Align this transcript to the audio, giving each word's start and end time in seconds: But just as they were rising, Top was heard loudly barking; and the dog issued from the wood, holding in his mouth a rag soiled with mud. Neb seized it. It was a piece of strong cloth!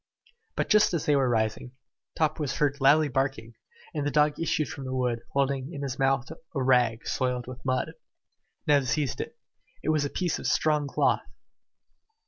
But 0.55 0.67
just 0.69 0.95
as 0.95 1.05
they 1.05 1.15
were 1.15 1.29
rising, 1.29 1.73
Top 2.17 2.39
was 2.39 2.55
heard 2.55 2.81
loudly 2.81 3.07
barking; 3.07 3.53
and 3.93 4.03
the 4.03 4.09
dog 4.09 4.39
issued 4.39 4.67
from 4.67 4.85
the 4.85 4.95
wood, 4.95 5.21
holding 5.33 5.71
in 5.71 5.83
his 5.83 5.99
mouth 5.99 6.27
a 6.31 6.37
rag 6.63 7.05
soiled 7.07 7.45
with 7.45 7.63
mud. 7.63 7.91
Neb 8.65 8.85
seized 8.85 9.21
it. 9.21 9.37
It 9.83 9.89
was 9.89 10.03
a 10.03 10.09
piece 10.09 10.39
of 10.39 10.47
strong 10.47 10.87
cloth! 10.87 11.21